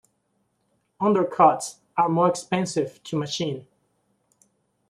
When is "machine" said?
3.15-3.67